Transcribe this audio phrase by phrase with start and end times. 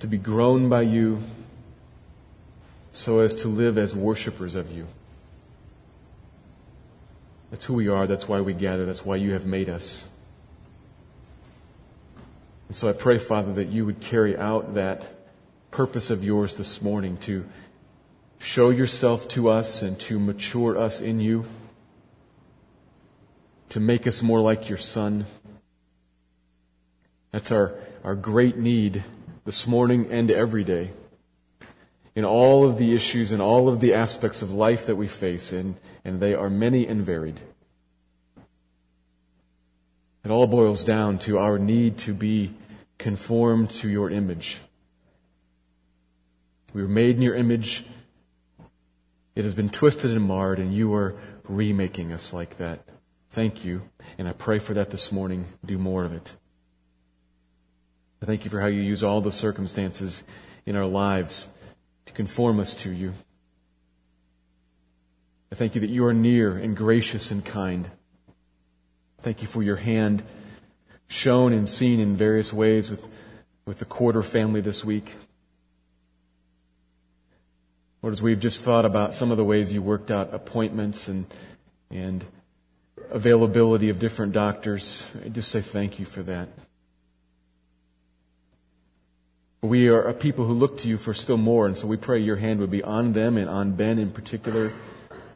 [0.00, 1.22] to be grown by you,
[2.96, 4.86] so as to live as worshippers of you.
[7.50, 8.06] That's who we are.
[8.06, 8.86] That's why we gather.
[8.86, 10.08] That's why you have made us.
[12.68, 15.04] And so I pray, Father, that you would carry out that
[15.70, 17.44] purpose of yours this morning to
[18.38, 21.44] show yourself to us and to mature us in you,
[23.68, 25.26] to make us more like your Son.
[27.30, 29.04] That's our, our great need
[29.44, 30.92] this morning and every day
[32.16, 35.52] in all of the issues and all of the aspects of life that we face,
[35.52, 37.38] and, and they are many and varied.
[40.24, 42.54] It all boils down to our need to be
[42.98, 44.56] conformed to your image.
[46.72, 47.84] We were made in your image.
[49.34, 51.14] It has been twisted and marred, and you are
[51.44, 52.80] remaking us like that.
[53.30, 53.82] Thank you.
[54.16, 55.44] And I pray for that this morning.
[55.64, 56.34] Do more of it.
[58.22, 60.22] I thank you for how you use all the circumstances
[60.64, 61.48] in our lives
[62.16, 63.12] conform us to you.
[65.52, 67.90] I thank you that you are near and gracious and kind.
[69.20, 70.22] Thank you for your hand
[71.08, 73.04] shown and seen in various ways with,
[73.66, 75.12] with the quarter family this week.
[78.02, 81.26] Lord, as we've just thought about some of the ways you worked out appointments and,
[81.90, 82.24] and
[83.10, 86.48] availability of different doctors, I just say thank you for that.
[89.66, 92.20] We are a people who look to you for still more, and so we pray
[92.20, 94.72] your hand would be on them and on Ben in particular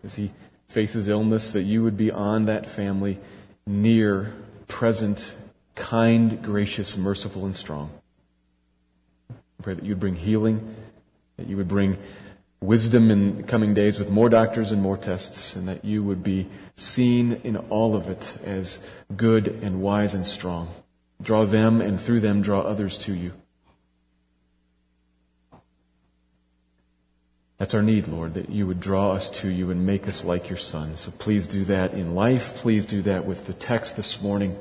[0.05, 0.31] as he
[0.69, 3.19] faces illness, that you would be on that family,
[3.67, 4.33] near,
[4.69, 5.35] present,
[5.75, 7.91] kind, gracious, merciful, and strong.
[9.31, 10.77] I pray that you would bring healing,
[11.37, 11.99] that you would bring
[12.61, 16.47] wisdom in coming days with more doctors and more tests, and that you would be
[16.77, 18.79] seen in all of it as
[19.17, 20.73] good and wise and strong.
[21.21, 23.33] Draw them, and through them, draw others to you.
[27.61, 30.49] That's our need, Lord, that you would draw us to you and make us like
[30.49, 30.97] your Son.
[30.97, 32.55] So please do that in life.
[32.55, 34.57] Please do that with the text this morning.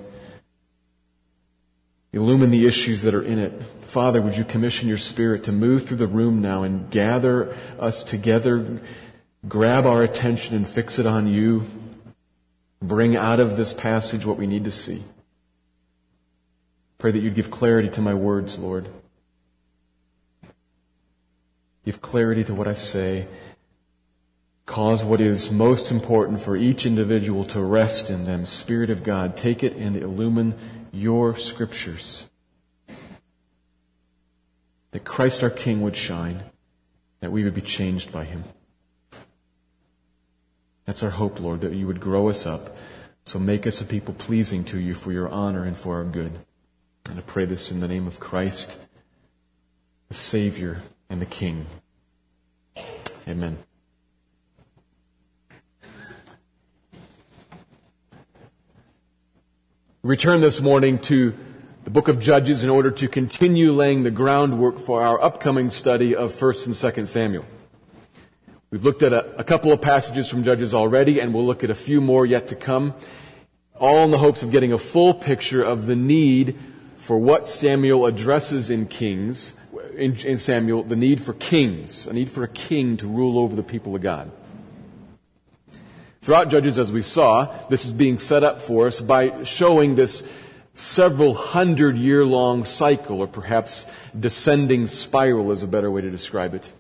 [2.12, 3.54] Illumine the issues that are in it.
[3.84, 8.04] Father, would you commission your Spirit to move through the room now and gather us
[8.04, 8.82] together,
[9.48, 11.64] grab our attention and fix it on you,
[12.82, 15.06] bring out of this passage what we need to see.
[16.98, 18.90] Pray that you'd give clarity to my words, Lord.
[21.90, 23.26] Give clarity to what I say.
[24.68, 28.46] Cause what is most important for each individual to rest in them.
[28.46, 30.54] Spirit of God, take it and illumine
[30.92, 32.30] your scriptures.
[34.92, 36.44] That Christ our King would shine,
[37.22, 38.44] that we would be changed by him.
[40.86, 42.78] That's our hope, Lord, that you would grow us up.
[43.24, 46.38] So make us a people pleasing to you for your honor and for our good.
[47.10, 48.78] And I pray this in the name of Christ,
[50.08, 51.66] the Savior and the King.
[53.30, 53.60] Amen.
[60.02, 61.36] Return this morning to
[61.84, 66.16] the book of Judges in order to continue laying the groundwork for our upcoming study
[66.16, 67.46] of 1st and 2nd Samuel.
[68.72, 71.70] We've looked at a, a, couple of passages from Judges already, and we'll look at
[71.70, 72.96] a few more yet to come,
[73.80, 76.58] all in the hopes of getting a full picture of the need
[76.98, 79.54] for what Samuel addresses in Kings
[80.00, 83.56] in, in Samuel the need for kings, a need for a king to rule over
[83.56, 84.32] the people of God.
[86.22, 90.30] Throughout Judges, as we saw, this is being set up for us by showing this
[90.74, 93.86] several hundred year long cycle, or perhaps
[94.18, 96.72] descending spiral is a better way to describe it.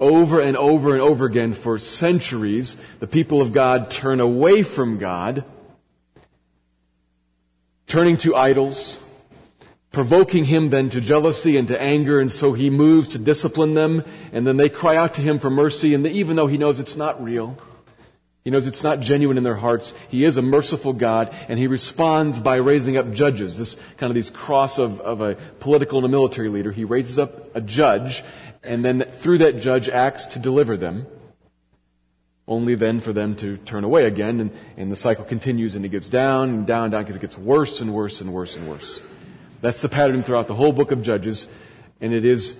[0.00, 4.98] Over and over and over again for centuries, the people of God turn away from
[4.98, 5.44] God,
[7.86, 8.98] turning to idols,
[9.92, 14.02] provoking him then to jealousy and to anger, and so he moves to discipline them,
[14.32, 16.96] and then they cry out to him for mercy, and even though he knows it's
[16.96, 17.58] not real,
[18.42, 21.66] he knows it's not genuine in their hearts, he is a merciful God, and he
[21.66, 26.06] responds by raising up judges, this kind of these cross of, of a political and
[26.06, 26.72] a military leader.
[26.72, 28.24] He raises up a judge,
[28.64, 31.06] and then through that judge acts to deliver them,
[32.48, 35.90] only then for them to turn away again, and, and the cycle continues, and it
[35.90, 38.68] gets down and down and down because it gets worse and worse and worse and
[38.68, 39.02] worse.
[39.62, 41.46] That's the pattern throughout the whole book of Judges,
[42.00, 42.54] and it is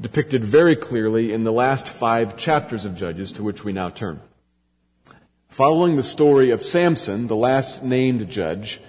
[0.00, 4.20] depicted very clearly in the last five chapters of Judges to which we now turn.
[5.48, 8.80] Following the story of Samson, the last named judge,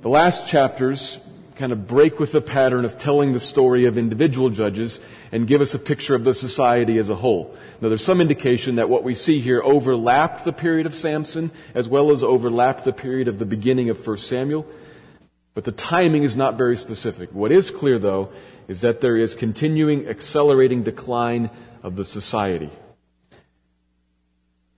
[0.00, 1.20] the last chapters
[1.54, 4.98] kind of break with the pattern of telling the story of individual judges
[5.30, 7.54] and give us a picture of the society as a whole.
[7.80, 11.88] Now there's some indication that what we see here overlapped the period of Samson as
[11.88, 14.66] well as overlapped the period of the beginning of 1 Samuel.
[15.58, 17.30] But the timing is not very specific.
[17.32, 18.30] What is clear though
[18.68, 21.50] is that there is continuing accelerating decline
[21.82, 22.70] of the society.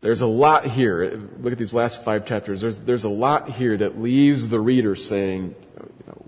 [0.00, 1.21] There's a lot here.
[1.38, 2.62] Look at these last five chapters.
[2.62, 5.55] There's, there's a lot here that leaves the reader saying,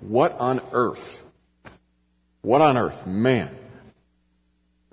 [0.01, 1.23] what on earth?
[2.43, 3.07] What on earth?
[3.07, 3.49] Man.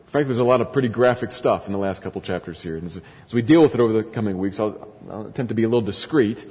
[0.05, 2.79] Frankly, there's a lot of pretty graphic stuff in the last couple chapters here.
[2.81, 5.63] As, as we deal with it over the coming weeks, I'll, I'll attempt to be
[5.63, 6.45] a little discreet.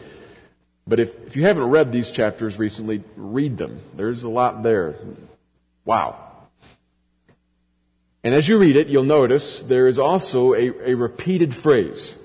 [0.88, 3.80] But if, if you haven't read these chapters recently, read them.
[3.94, 4.96] There's a lot there.
[5.84, 6.18] Wow.
[8.24, 12.18] And as you read it, you'll notice there is also a, a repeated phrase.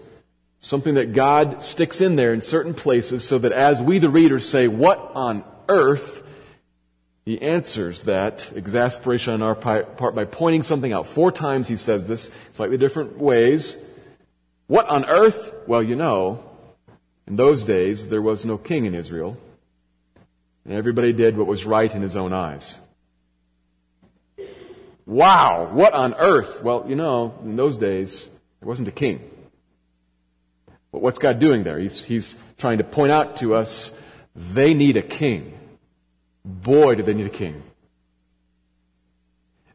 [0.62, 4.48] Something that God sticks in there in certain places so that as we, the readers,
[4.48, 6.26] say, What on earth?
[7.26, 11.08] He answers that exasperation on our part by pointing something out.
[11.08, 13.82] Four times he says this, slightly different ways.
[14.68, 15.54] What on earth?
[15.68, 16.44] Well, you know,
[17.28, 19.38] in those days there was no king in Israel,
[20.66, 22.80] and everybody did what was right in his own eyes.
[25.06, 26.64] Wow, what on earth?
[26.64, 28.30] Well, you know, in those days
[28.60, 29.30] there wasn't a king.
[30.92, 31.80] But what's God doing there?
[31.80, 34.00] He's, he's trying to point out to us
[34.36, 35.58] they need a king.
[36.46, 37.64] Boy, do they need a king.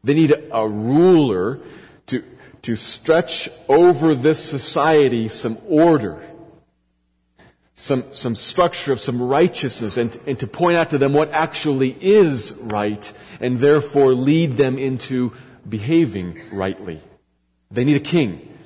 [0.03, 1.59] They need a, ruler
[2.07, 2.23] to,
[2.61, 6.21] to stretch over this society some order,
[7.79, 11.95] some, some structure of some righteousness, and, and to point out to them what actually
[12.01, 15.31] is right, and therefore lead them into
[15.67, 17.01] behaving rightly.
[17.71, 18.57] They need a king.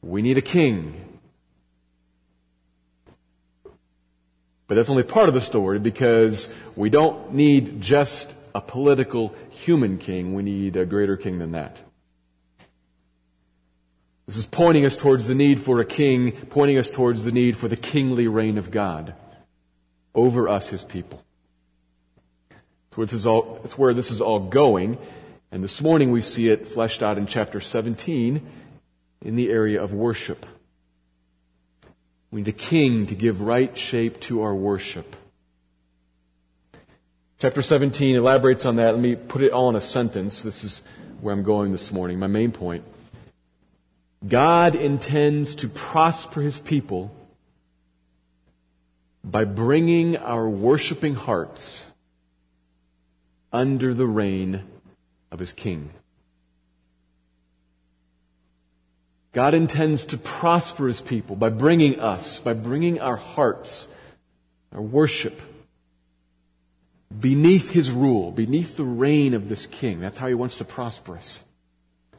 [0.00, 1.20] We need a king.
[4.68, 9.98] But that's only part of the story because we don't need just a political human
[9.98, 10.34] king.
[10.34, 11.82] We need a greater king than that.
[14.32, 17.54] This is pointing us towards the need for a king, pointing us towards the need
[17.54, 19.12] for the kingly reign of God
[20.14, 21.22] over us, his people.
[22.48, 24.96] That's where this is all, that's where this is all going.
[25.50, 28.40] And this morning we see it fleshed out in chapter 17
[29.20, 30.46] in the area of worship.
[32.30, 35.14] We need a king to give right shape to our worship.
[37.38, 38.94] Chapter 17 elaborates on that.
[38.94, 40.40] Let me put it all in a sentence.
[40.40, 40.80] This is
[41.20, 42.82] where I'm going this morning, my main point.
[44.26, 47.10] God intends to prosper his people
[49.24, 51.84] by bringing our worshiping hearts
[53.52, 54.62] under the reign
[55.30, 55.90] of his king.
[59.32, 63.88] God intends to prosper his people by bringing us, by bringing our hearts,
[64.72, 65.40] our worship,
[67.18, 70.00] beneath his rule, beneath the reign of this king.
[70.00, 71.44] That's how he wants to prosper us.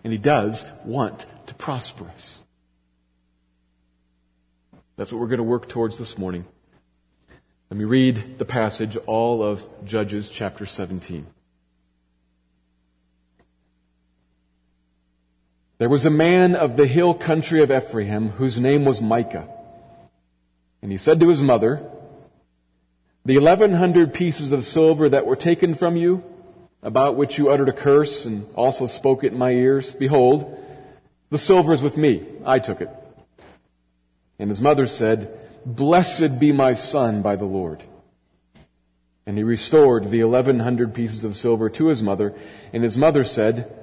[0.04, 2.44] And he does want to prosper us.
[4.96, 6.46] That's what we're going to work towards this morning.
[7.70, 11.26] Let me read the passage, all of Judges chapter 17.
[15.80, 19.50] There was a man of the hill country of Ephraim whose name was Micah.
[20.82, 21.90] And he said to his mother,
[23.26, 26.24] The eleven hundred pieces of silver that were taken from you,
[26.84, 30.60] about which you uttered a curse and also spoke it in my ears, behold,
[31.30, 32.26] the silver is with me.
[32.46, 32.90] I took it.
[34.38, 37.84] And his mother said, Blessed be my son by the Lord.
[39.26, 42.36] And he restored the eleven hundred pieces of silver to his mother,
[42.74, 43.74] and his mother said,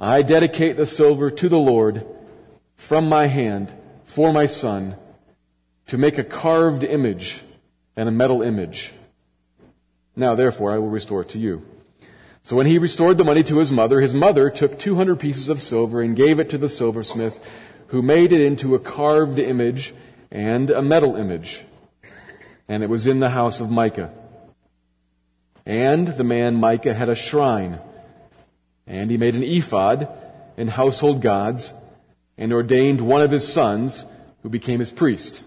[0.00, 2.04] I dedicate the silver to the Lord
[2.76, 3.72] from my hand
[4.04, 4.96] for my son
[5.86, 7.40] to make a carved image
[7.96, 8.92] and a metal image.
[10.16, 11.64] Now therefore I will restore it to you.
[12.48, 15.60] So when he restored the money to his mother, his mother took 200 pieces of
[15.60, 17.38] silver and gave it to the silversmith
[17.88, 19.92] who made it into a carved image
[20.30, 21.60] and a metal image.
[22.66, 24.14] And it was in the house of Micah.
[25.66, 27.80] And the man Micah had a shrine
[28.86, 30.08] and he made an ephod
[30.56, 31.74] and household gods
[32.38, 34.06] and ordained one of his sons
[34.42, 35.42] who became his priest.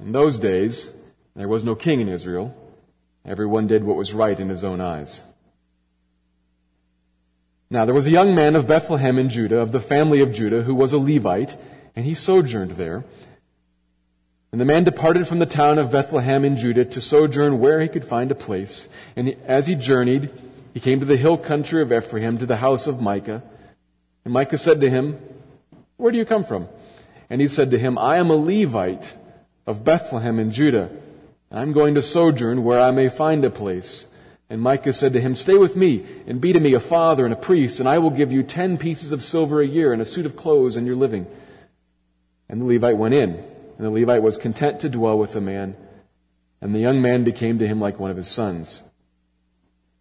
[0.00, 0.88] In those days,
[1.34, 2.54] there was no king in Israel.
[3.26, 5.22] Everyone did what was right in his own eyes.
[7.70, 10.62] Now there was a young man of Bethlehem in Judah, of the family of Judah,
[10.62, 11.56] who was a Levite,
[11.96, 13.04] and he sojourned there.
[14.52, 17.88] And the man departed from the town of Bethlehem in Judah to sojourn where he
[17.88, 18.88] could find a place.
[19.16, 20.30] And as he journeyed,
[20.74, 23.42] he came to the hill country of Ephraim, to the house of Micah.
[24.24, 25.18] And Micah said to him,
[25.96, 26.68] Where do you come from?
[27.30, 29.14] And he said to him, I am a Levite
[29.66, 30.90] of Bethlehem in Judah.
[31.54, 34.08] I'm going to sojourn where I may find a place.
[34.50, 37.32] And Micah said to him, Stay with me and be to me a father and
[37.32, 40.04] a priest, and I will give you ten pieces of silver a year and a
[40.04, 41.26] suit of clothes and your living.
[42.48, 45.76] And the Levite went in, and the Levite was content to dwell with the man,
[46.60, 48.82] and the young man became to him like one of his sons.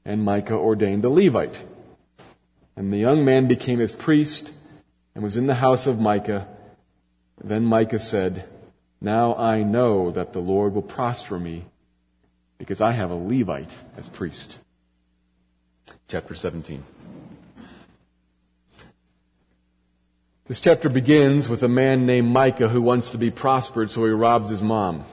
[0.03, 1.63] And Micah ordained the Levite.
[2.75, 4.51] And the young man became his priest
[5.13, 6.47] and was in the house of Micah.
[7.41, 8.49] Then Micah said,
[9.03, 11.65] Now I know that the Lord will prosper me
[12.57, 14.59] because I have a Levite as priest.
[16.07, 16.85] Chapter 17.
[20.47, 24.11] This chapter begins with a man named Micah who wants to be prospered, so he
[24.11, 25.03] robs his mom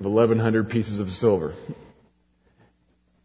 [0.00, 1.52] of 1,100 pieces of silver.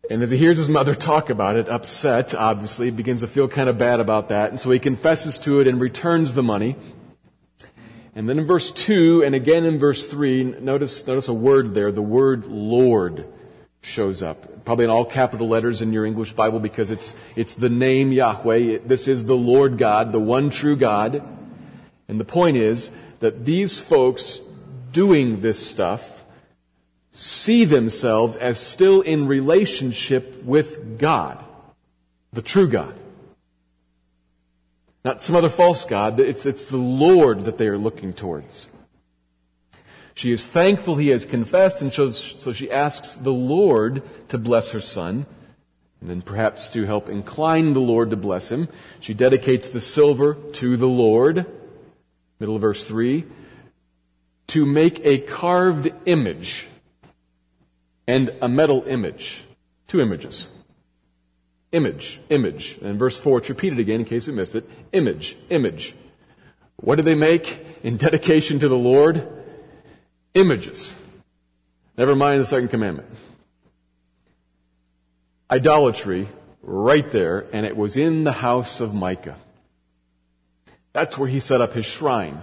[0.10, 3.70] And as he hears his mother talk about it, upset, obviously, begins to feel kind
[3.70, 4.50] of bad about that.
[4.50, 6.76] And so he confesses to it and returns the money.
[8.20, 11.90] And then in verse 2 and again in verse 3, notice, notice a word there.
[11.90, 13.26] The word Lord
[13.80, 14.66] shows up.
[14.66, 18.80] Probably in all capital letters in your English Bible because it's, it's the name Yahweh.
[18.86, 21.24] This is the Lord God, the one true God.
[22.10, 24.42] And the point is that these folks
[24.92, 26.22] doing this stuff
[27.14, 31.42] see themselves as still in relationship with God,
[32.34, 33.00] the true God.
[35.04, 38.70] Not some other false God, it's, it's the Lord that they are looking towards.
[40.14, 44.82] She is thankful he has confessed, and so she asks the Lord to bless her
[44.82, 45.26] son,
[46.02, 48.68] and then perhaps to help incline the Lord to bless him.
[49.00, 51.46] She dedicates the silver to the Lord,
[52.40, 53.26] middle of verse 3,
[54.48, 56.68] to make a carved image
[58.06, 59.44] and a metal image.
[59.88, 60.50] Two images.
[61.72, 62.78] Image, image.
[62.82, 64.68] And verse 4, it's repeated again in case we missed it.
[64.92, 65.96] Image, image.
[66.78, 69.28] What do they make in dedication to the Lord?
[70.34, 70.94] Images.
[71.98, 73.10] Never mind the second commandment.
[75.52, 76.30] Idolatry,
[76.62, 79.38] right there, and it was in the house of Micah.
[80.94, 82.42] That's where he set up his shrine.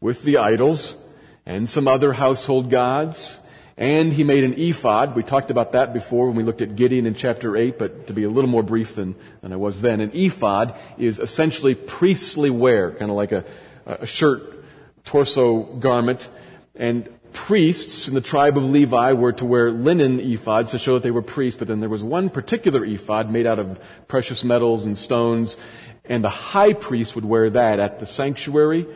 [0.00, 0.96] With the idols
[1.44, 3.38] and some other household gods
[3.76, 5.14] and he made an ephod.
[5.14, 8.14] We talked about that before when we looked at Gideon in chapter 8, but to
[8.14, 10.00] be a little more brief than, than I was then.
[10.00, 13.44] An ephod is essentially priestly wear, kind of like a,
[13.84, 14.64] a shirt,
[15.04, 16.30] torso garment.
[16.74, 21.02] And priests in the tribe of Levi were to wear linen ephods to show that
[21.02, 23.78] they were priests, but then there was one particular ephod made out of
[24.08, 25.58] precious metals and stones,
[26.06, 28.86] and the high priest would wear that at the sanctuary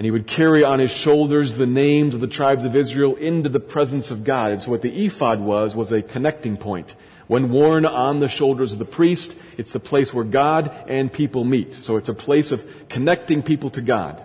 [0.00, 3.50] and he would carry on his shoulders the names of the tribes of Israel into
[3.50, 4.50] the presence of God.
[4.50, 6.96] And so what the ephod was, was a connecting point.
[7.26, 11.44] When worn on the shoulders of the priest, it's the place where God and people
[11.44, 11.74] meet.
[11.74, 14.24] So it's a place of connecting people to God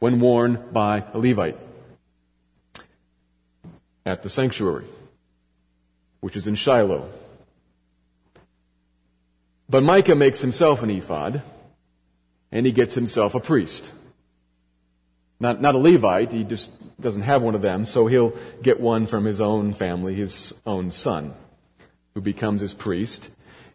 [0.00, 1.58] when worn by a Levite
[4.04, 4.86] at the sanctuary,
[6.22, 7.08] which is in Shiloh.
[9.68, 11.40] But Micah makes himself an ephod,
[12.50, 13.92] and he gets himself a priest.
[15.42, 16.70] Not, not a Levite, he just
[17.00, 18.32] doesn't have one of them, so he'll
[18.62, 21.34] get one from his own family, his own son,
[22.14, 23.28] who becomes his priest.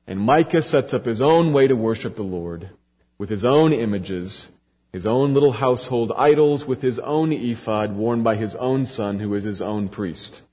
[0.07, 2.69] And Micah sets up his own way to worship the Lord
[3.17, 4.49] with his own images,
[4.93, 9.35] his own little household idols, with his own ephod worn by his own son, who
[9.35, 10.43] is his own priest.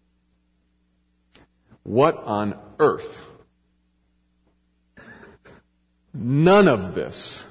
[1.84, 3.24] What on earth?
[6.12, 7.46] None of this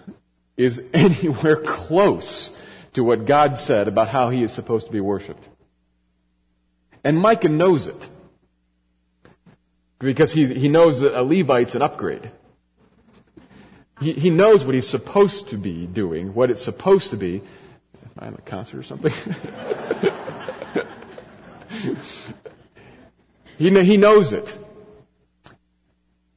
[0.57, 2.59] is anywhere close
[2.93, 5.49] to what God said about how he is supposed to be worshiped.
[7.03, 8.09] And Micah knows it.
[9.99, 12.29] Because he, he knows that a Levite's an upgrade.
[14.01, 17.37] He, he knows what he's supposed to be doing, what it's supposed to be.
[17.37, 19.13] Am I in a concert or something?
[23.57, 24.57] he, he knows it.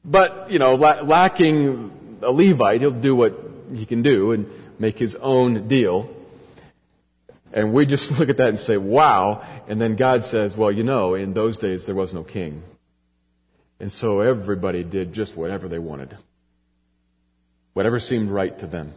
[0.05, 3.37] But, you know, la- lacking a Levite, he'll do what
[3.73, 4.49] he can do and
[4.79, 6.16] make his own deal.
[7.53, 9.45] And we just look at that and say, wow.
[9.67, 12.63] And then God says, well, you know, in those days there was no king.
[13.79, 16.17] And so everybody did just whatever they wanted.
[17.73, 18.93] Whatever seemed right to them.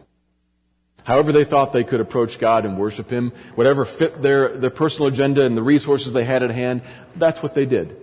[1.03, 5.07] However they thought they could approach God and worship Him, whatever fit their, their personal
[5.07, 6.81] agenda and the resources they had at hand,
[7.15, 7.95] that's what they did.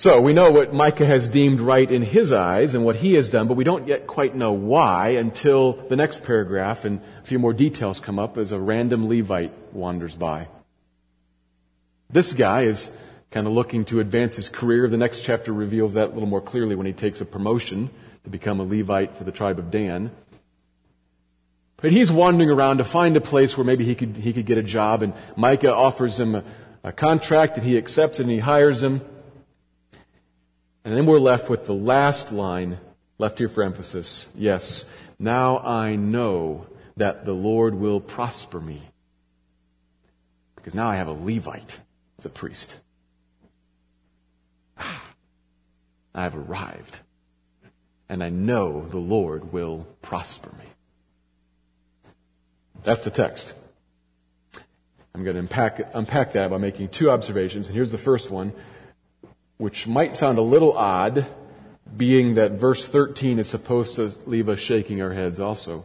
[0.00, 3.28] So we know what Micah has deemed right in his eyes and what he has
[3.28, 7.38] done, but we don't yet quite know why until the next paragraph and a few
[7.38, 10.48] more details come up as a random Levite wanders by.
[12.08, 12.90] This guy is
[13.30, 14.88] kind of looking to advance his career.
[14.88, 17.90] The next chapter reveals that a little more clearly when he takes a promotion
[18.24, 20.10] to become a Levite for the tribe of Dan.
[21.76, 24.56] But he's wandering around to find a place where maybe he could, he could get
[24.56, 26.44] a job, and Micah offers him a,
[26.84, 29.02] a contract that he accepts and he hires him.
[30.84, 32.78] And then we're left with the last line
[33.18, 34.28] left here for emphasis.
[34.34, 34.86] Yes,
[35.18, 38.82] now I know that the Lord will prosper me.
[40.56, 41.80] Because now I have a Levite
[42.18, 42.76] as a priest.
[44.78, 45.02] Ah,
[46.14, 46.98] I have arrived.
[48.08, 50.64] And I know the Lord will prosper me.
[52.82, 53.54] That's the text.
[55.14, 57.66] I'm going to unpack, unpack that by making two observations.
[57.66, 58.52] And here's the first one,
[59.60, 61.26] which might sound a little odd,
[61.94, 65.84] being that verse 13 is supposed to leave us shaking our heads also.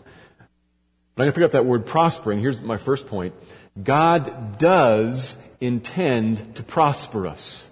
[1.13, 2.39] But I'm going to pick up that word prospering.
[2.39, 3.34] Here's my first point.
[3.82, 7.70] God does intend to prosper us.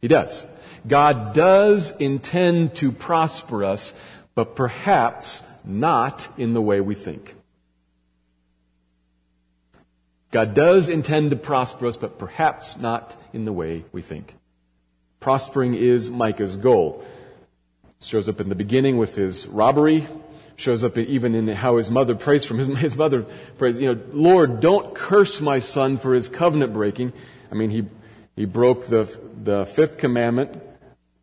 [0.00, 0.46] He does.
[0.86, 3.94] God does intend to prosper us,
[4.36, 7.34] but perhaps not in the way we think.
[10.30, 14.34] God does intend to prosper us, but perhaps not in the way we think.
[15.20, 17.04] Prospering is Micah's goal.
[18.00, 20.06] It shows up in the beginning with his robbery,
[20.56, 23.22] shows up even in how his mother prays from his, his mother
[23.56, 27.12] prays, you know, Lord, don't curse my son for his covenant breaking.
[27.50, 27.86] I mean, he,
[28.36, 29.04] he broke the,
[29.42, 30.60] the fifth commandment,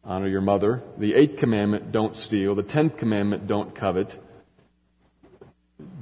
[0.03, 0.81] honor your mother.
[0.97, 2.55] The eighth commandment, don't steal.
[2.55, 4.19] The tenth commandment, don't covet.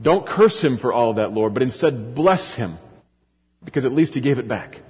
[0.01, 2.77] Don't curse him for all that, Lord, but instead bless him
[3.65, 4.81] because at least he gave it back.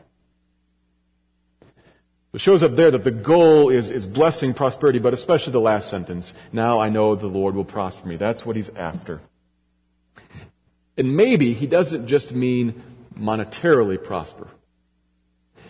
[2.34, 5.88] It shows up there that the goal is, is blessing prosperity, but especially the last
[5.88, 6.34] sentence.
[6.52, 8.16] Now I know the Lord will prosper me.
[8.16, 9.22] That's what he's after.
[10.98, 12.82] And maybe he doesn't just mean
[13.16, 14.48] monetarily prosper.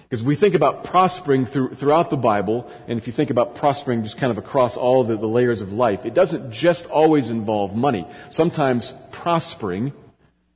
[0.04, 4.04] Because we think about prospering through, throughout the Bible, and if you think about prospering
[4.04, 7.76] just kind of across all the, the layers of life, it doesn't just always involve
[7.76, 8.08] money.
[8.30, 9.92] Sometimes prospering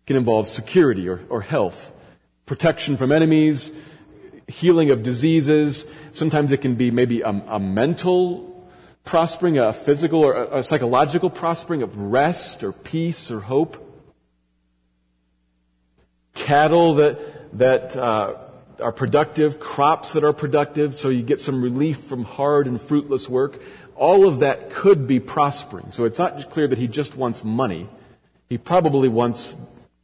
[0.06, 1.92] can involve security or, or health,
[2.48, 3.72] protection from enemies,
[4.48, 5.86] healing of diseases.
[6.14, 8.68] Sometimes it can be maybe a, a mental
[9.04, 13.84] prospering, a physical or a, a psychological prospering of rest or peace or hope.
[16.34, 18.38] Cattle that, that, uh,
[18.82, 23.28] are productive, crops that are productive, so you get some relief from hard and fruitless
[23.28, 23.60] work.
[23.96, 25.92] All of that could be prospering.
[25.92, 27.90] So it's not clear that he just wants money.
[28.50, 29.56] He probably wants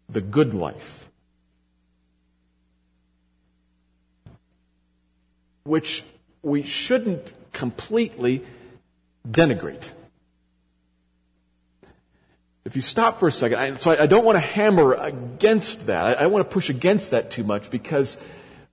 [0.10, 1.03] the good life.
[5.63, 6.04] Which
[6.41, 8.43] we shouldn't completely
[9.28, 9.89] denigrate.
[12.65, 15.88] If you stop for a second, I, so I, I, don't want to hammer against
[15.88, 16.17] that.
[16.19, 18.17] I, I want to push against that too much because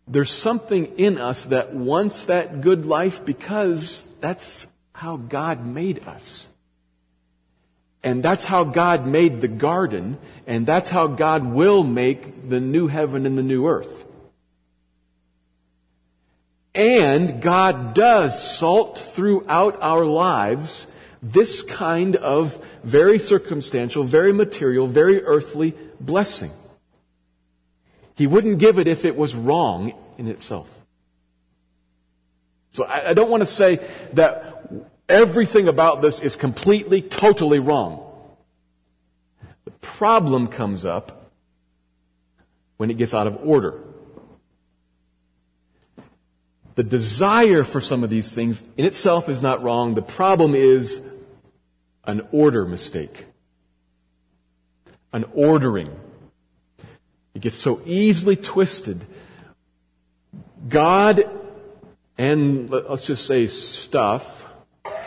[0.07, 6.49] there's something in us that wants that good life because that's how God made us.
[8.03, 12.87] And that's how God made the garden, and that's how God will make the new
[12.87, 14.07] heaven and the new earth.
[16.75, 20.87] And God does salt throughout our lives
[21.23, 26.51] this kind of very circumstantial, very material, very earthly blessing.
[28.15, 30.85] He wouldn't give it if it was wrong in itself.
[32.73, 33.81] So I, I don't want to say
[34.13, 34.71] that
[35.09, 38.07] everything about this is completely, totally wrong.
[39.65, 41.33] The problem comes up
[42.77, 43.83] when it gets out of order.
[46.75, 49.95] The desire for some of these things in itself is not wrong.
[49.95, 51.07] The problem is
[52.05, 53.27] an order mistake.
[55.13, 55.91] An ordering
[57.35, 59.05] it gets so easily twisted.
[60.69, 61.25] God
[62.19, 64.45] and let's just say stuff,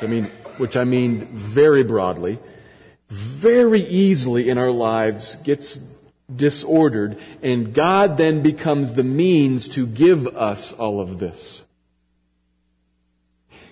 [0.01, 2.39] I mean, which I mean very broadly,
[3.07, 5.79] very easily in our lives gets
[6.35, 11.65] disordered and God then becomes the means to give us all of this.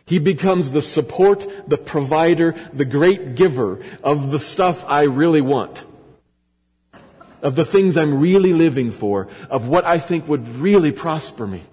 [0.06, 5.86] He becomes the support, the provider, the great giver of the stuff I really want
[7.42, 11.64] of the things I'm really living for, of what I think would really prosper me.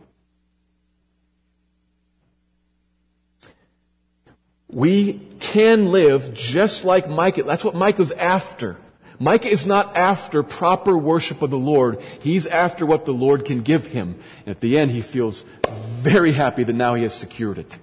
[4.70, 7.42] We can live just like Micah.
[7.42, 8.76] That's what Micah's after.
[9.18, 12.00] Micah is not after proper worship of the Lord.
[12.20, 14.20] He's after what the Lord can give him.
[14.46, 17.78] And at the end, he feels very happy that now he has secured it.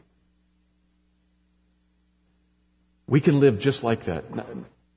[3.07, 4.23] We can live just like that.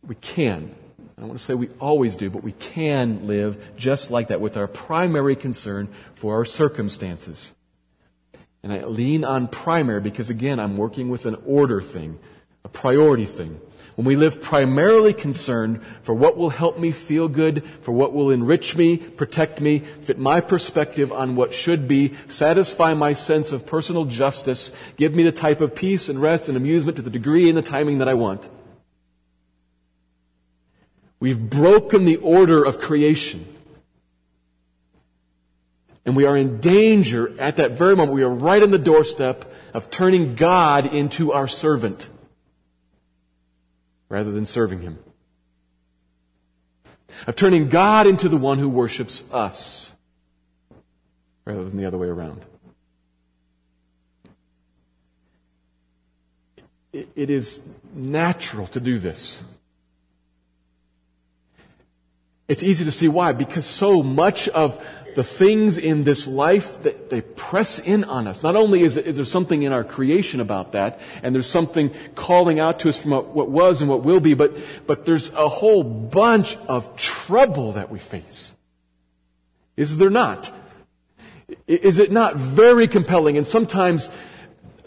[0.07, 0.75] We can.
[1.17, 4.41] I don't want to say we always do, but we can live just like that
[4.41, 7.53] with our primary concern for our circumstances.
[8.63, 12.19] And I lean on primary because again, I'm working with an order thing,
[12.65, 13.61] a priority thing.
[13.99, 18.31] When we live primarily concerned for what will help me feel good, for what will
[18.31, 23.67] enrich me, protect me, fit my perspective on what should be, satisfy my sense of
[23.67, 27.49] personal justice, give me the type of peace and rest and amusement to the degree
[27.49, 28.49] and the timing that I want.
[31.19, 33.53] We've broken the order of creation.
[36.07, 38.15] And we are in danger at that very moment.
[38.15, 42.09] We are right on the doorstep of turning God into our servant
[44.09, 44.99] rather than serving Him.
[47.27, 49.95] Of turning God into the one who worships us
[51.45, 52.45] rather than the other way around.
[56.93, 57.63] It is
[57.95, 59.43] natural to do this.
[62.49, 64.83] It's easy to see why, because so much of
[65.19, 68.45] the things in this life that they press in on us.
[68.45, 72.79] Not only is, there something in our creation about that, and there's something calling out
[72.79, 76.57] to us from what was and what will be, but, but there's a whole bunch
[76.69, 78.57] of trouble that we face.
[79.77, 80.53] Is there not?
[81.67, 84.11] Is it not very compelling and sometimes,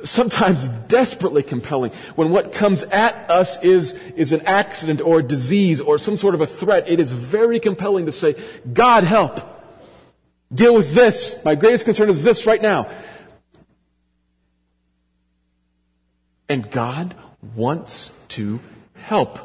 [0.05, 5.81] sometimes desperately compelling when what comes at us is, is an accident or a disease
[5.81, 6.87] or some sort of a threat?
[6.87, 8.41] It is very compelling to say,
[8.71, 9.51] God help.
[10.53, 11.37] Deal with this.
[11.45, 12.89] My greatest concern is this right now.
[16.49, 17.15] And God
[17.55, 18.59] wants to
[18.95, 19.39] help.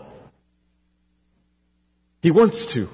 [2.22, 2.88] He wants to.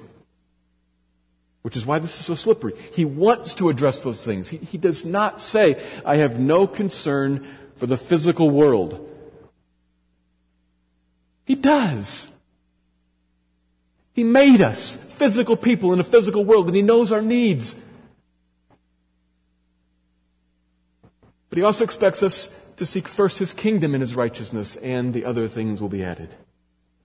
[1.62, 2.74] Which is why this is so slippery.
[2.92, 4.48] He wants to address those things.
[4.48, 7.46] He, he does not say, I have no concern
[7.76, 9.08] for the physical world.
[11.44, 12.28] He does.
[14.12, 17.76] He made us physical people in a physical world and He knows our needs.
[21.52, 25.26] But he also expects us to seek first his kingdom and his righteousness, and the
[25.26, 26.34] other things will be added.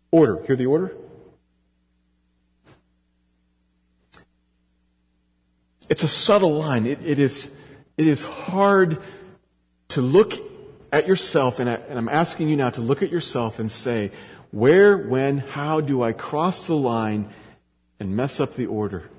[0.09, 0.41] Order.
[0.43, 0.95] Hear the order?
[5.89, 6.85] It's a subtle line.
[6.85, 7.53] It, it, is,
[7.97, 9.01] it is hard
[9.89, 10.35] to look
[10.93, 14.13] at yourself, and, I, and I'm asking you now to look at yourself and say,
[14.51, 17.33] where, when, how do I cross the line
[17.99, 19.09] and mess up the order?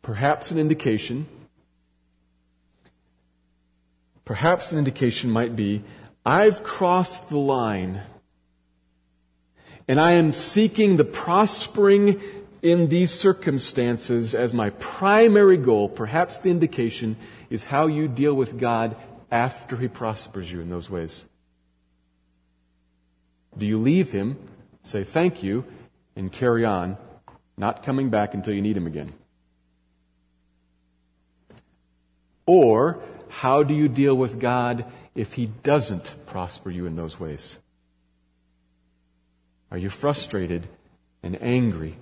[0.00, 1.26] Perhaps an indication
[4.32, 5.84] Perhaps an indication might be
[6.24, 8.00] I've crossed the line
[9.86, 12.18] and I am seeking the prospering
[12.62, 15.86] in these circumstances as my primary goal.
[15.86, 17.16] Perhaps the indication
[17.50, 18.96] is how you deal with God
[19.30, 21.28] after He prospers you in those ways.
[23.58, 24.38] Do you leave Him,
[24.82, 25.66] say thank you,
[26.16, 26.96] and carry on,
[27.58, 29.12] not coming back until you need Him again?
[32.46, 37.58] Or how do you deal with God if He doesn't prosper you in those ways?
[39.70, 40.68] Are you frustrated
[41.22, 41.96] and angry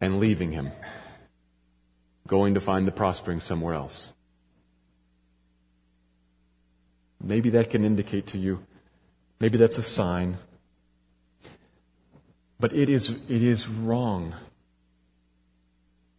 [0.00, 0.70] and leaving Him,
[2.28, 4.12] going to find the prospering somewhere else?
[7.20, 8.64] Maybe that can indicate to you,
[9.40, 10.38] maybe that's a sign.
[12.60, 14.36] But it is, it is wrong.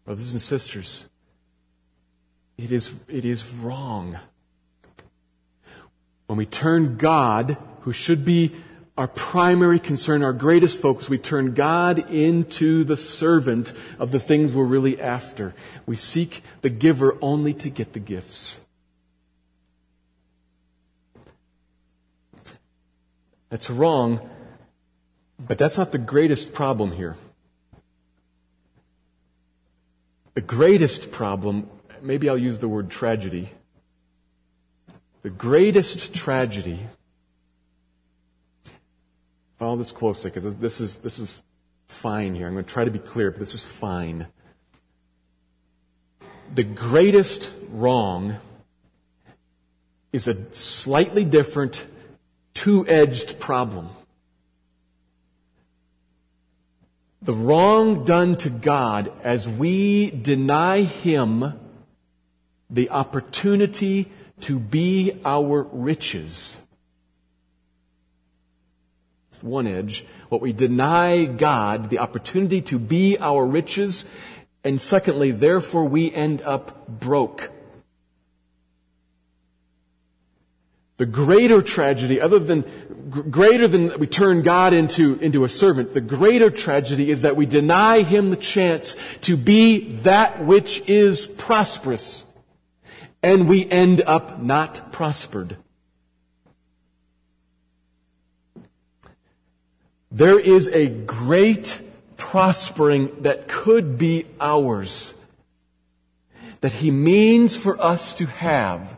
[0.03, 1.07] Brothers and sisters,
[2.57, 4.17] it is, it is wrong.
[6.25, 8.55] When we turn God, who should be
[8.97, 14.51] our primary concern, our greatest focus, we turn God into the servant of the things
[14.51, 15.53] we're really after.
[15.85, 18.59] We seek the giver only to get the gifts.
[23.49, 24.27] That's wrong,
[25.39, 27.15] but that's not the greatest problem here.
[30.33, 31.69] The greatest problem
[32.07, 33.51] maybe I'll use the word tragedy.
[35.23, 36.79] The greatest tragedy.
[39.59, 41.43] Follow this closely because this is, this is
[41.89, 42.47] fine here.
[42.47, 44.27] I'm going to try to be clear, but this is fine.
[46.55, 48.37] The greatest wrong
[50.13, 51.85] is a slightly different,
[52.53, 53.89] two edged problem.
[57.21, 61.53] The wrong done to God as we deny Him
[62.69, 66.59] the opportunity to be our riches.
[69.31, 70.05] It's one edge.
[70.29, 74.05] What we deny God, the opportunity to be our riches.
[74.63, 77.51] And secondly, therefore we end up broke.
[80.97, 82.65] The greater tragedy, other than,
[83.29, 87.45] greater than we turn God into, into a servant, the greater tragedy is that we
[87.45, 92.25] deny Him the chance to be that which is prosperous.
[93.23, 95.57] And we end up not prospered.
[100.11, 101.81] There is a great
[102.15, 105.13] prospering that could be ours,
[106.61, 108.97] that He means for us to have,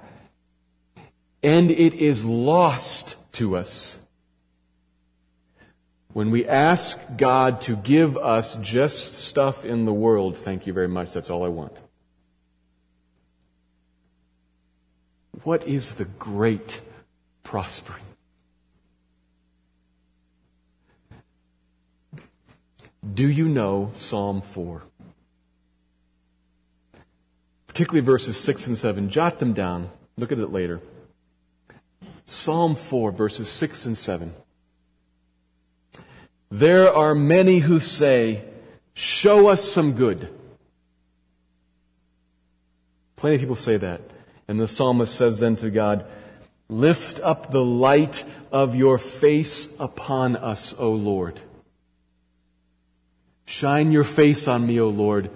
[1.41, 4.05] and it is lost to us
[6.13, 10.35] when we ask God to give us just stuff in the world.
[10.35, 11.77] Thank you very much, that's all I want.
[15.43, 16.81] What is the great
[17.43, 18.03] prospering?
[23.13, 24.83] Do you know Psalm 4?
[27.67, 29.09] Particularly verses 6 and 7.
[29.09, 29.89] Jot them down.
[30.17, 30.81] Look at it later.
[32.25, 34.33] Psalm 4, verses 6 and 7.
[36.51, 38.43] There are many who say,
[38.93, 40.27] Show us some good.
[43.15, 44.01] Plenty of people say that.
[44.49, 46.07] And the psalmist says then to God,
[46.69, 51.39] Lift up the light of your face upon us, O Lord.
[53.45, 55.29] Shine your face on me, O Lord.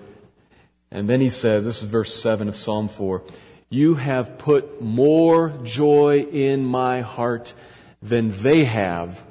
[0.89, 3.21] And then he says, this is verse 7 of Psalm 4,
[3.69, 7.54] You have put more joy in my heart
[8.02, 9.23] than they have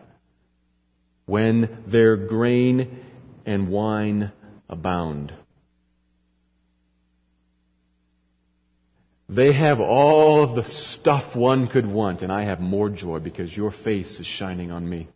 [1.27, 3.05] when their grain
[3.45, 4.31] and wine
[4.69, 5.33] abound.
[9.33, 13.57] They have all of the stuff one could want, and I have more joy because
[13.57, 15.09] your face is shining on me.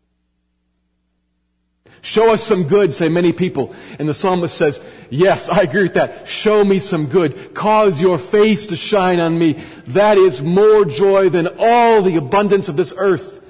[2.00, 3.74] Show us some good, say many people.
[3.98, 6.26] And the psalmist says, yes, I agree with that.
[6.26, 7.54] Show me some good.
[7.54, 9.52] Cause your face to shine on me.
[9.88, 13.44] That is more joy than all the abundance of this earth.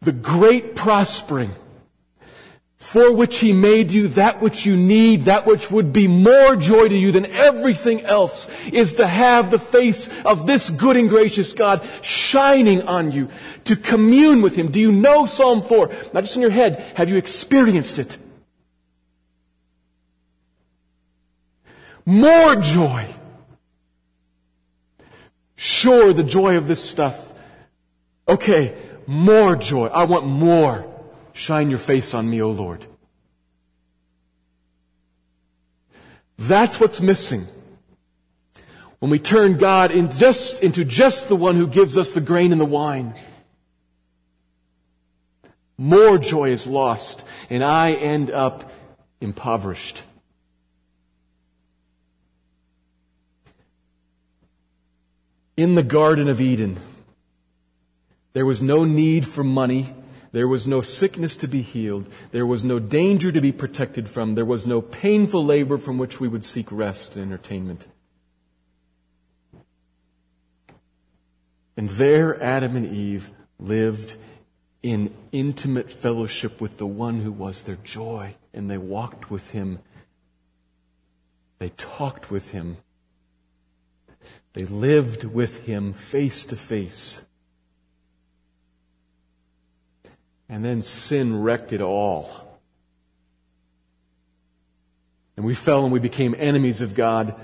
[0.00, 1.52] The great prospering
[2.84, 6.86] for which he made you, that which you need, that which would be more joy
[6.86, 11.54] to you than everything else, is to have the face of this good and gracious
[11.54, 13.30] God shining on you,
[13.64, 14.70] to commune with him.
[14.70, 15.88] Do you know Psalm 4?
[16.12, 18.16] Not just in your head, have you experienced it?
[22.04, 23.06] More joy.
[25.56, 27.32] Sure, the joy of this stuff.
[28.28, 29.86] Okay, more joy.
[29.86, 30.93] I want more.
[31.34, 32.86] Shine your face on me, O Lord.
[36.38, 37.46] That's what's missing.
[39.00, 42.52] When we turn God in just, into just the one who gives us the grain
[42.52, 43.16] and the wine.
[45.76, 48.72] More joy is lost, and I end up
[49.20, 50.02] impoverished.
[55.56, 56.78] In the Garden of Eden,
[58.34, 59.92] there was no need for money
[60.34, 62.08] there was no sickness to be healed.
[62.32, 64.34] There was no danger to be protected from.
[64.34, 67.86] There was no painful labor from which we would seek rest and entertainment.
[71.76, 74.16] And there Adam and Eve lived
[74.82, 78.34] in intimate fellowship with the one who was their joy.
[78.52, 79.78] And they walked with him.
[81.60, 82.78] They talked with him.
[84.54, 87.24] They lived with him face to face.
[90.48, 92.30] And then sin wrecked it all.
[95.36, 97.34] And we fell and we became enemies of God.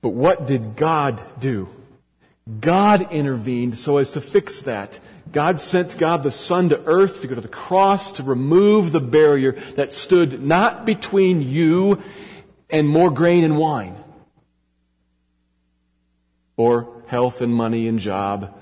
[0.00, 1.68] But what did God do?
[2.58, 4.98] God intervened so as to fix that.
[5.30, 9.00] God sent God the Son to earth to go to the cross to remove the
[9.00, 12.02] barrier that stood not between you
[12.68, 13.96] and more grain and wine,
[16.56, 18.56] or health and money and job,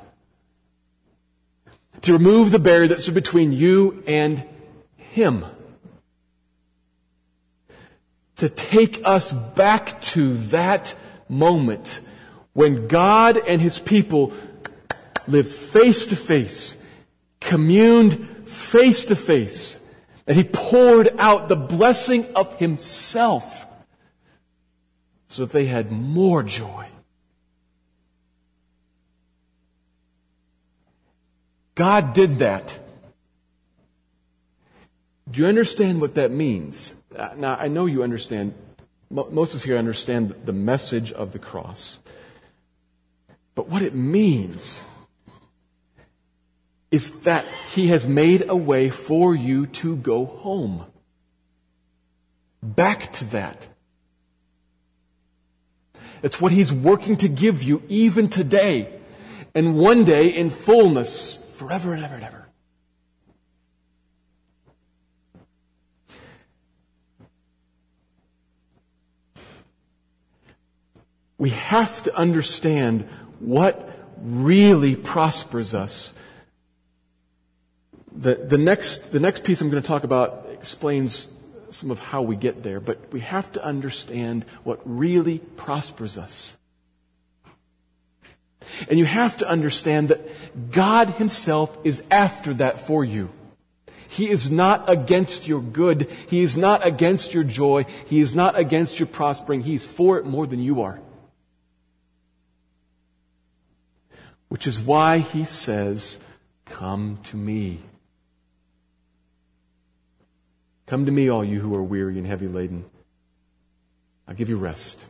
[2.03, 4.45] to remove the barrier that stood between you and
[4.97, 5.45] Him.
[8.37, 10.95] To take us back to that
[11.29, 12.01] moment
[12.53, 14.33] when God and His people
[15.27, 16.77] lived face to face,
[17.41, 19.81] communed face to face,
[20.27, 23.67] that He poured out the blessing of Himself
[25.29, 26.88] so that they had more joy
[31.79, 32.77] God did that.
[35.31, 36.93] Do you understand what that means?
[37.15, 38.53] Uh, now, I know you understand.
[39.11, 42.03] Most of us here understand the message of the cross.
[43.55, 44.83] But what it means
[46.91, 50.85] is that He has made a way for you to go home.
[52.61, 53.69] Back to that.
[56.25, 58.99] It's what He's working to give you even today.
[59.55, 62.47] And one day in fullness, forever and ever and ever.
[71.37, 73.89] We have to understand what
[74.21, 76.13] really prospers us.
[78.13, 81.29] The, the, next, the next piece I'm going to talk about explains
[81.71, 86.58] some of how we get there, but we have to understand what really prospers us.
[88.89, 93.31] And you have to understand that God Himself is after that for you.
[94.09, 96.11] He is not against your good.
[96.29, 97.85] He is not against your joy.
[98.07, 99.63] He is not against your prospering.
[99.63, 100.99] He's for it more than you are.
[104.49, 106.19] Which is why He says,
[106.65, 107.81] Come to me.
[110.87, 112.87] Come to me, all you who are weary and heavy laden.
[114.27, 115.05] I'll give you rest.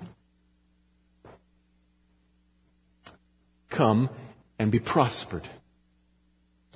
[3.68, 4.08] Come
[4.58, 5.44] and be prospered.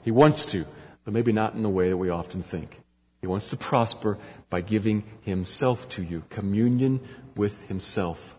[0.03, 0.65] He wants to,
[1.05, 2.81] but maybe not in the way that we often think.
[3.21, 4.19] He wants to prosper
[4.51, 7.01] by giving Himself to you, communion
[7.37, 8.39] with Himself.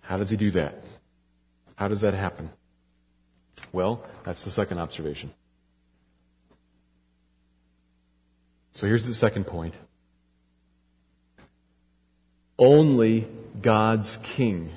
[0.00, 0.82] How does He do that?
[1.76, 2.50] How does that happen?
[3.72, 5.32] Well, that's the second observation.
[8.72, 9.74] So here's the second point.
[12.58, 13.28] Only
[13.60, 14.70] God's King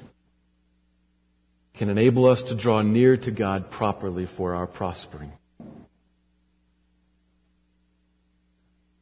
[1.76, 5.34] can enable us to draw near to God properly for our prospering.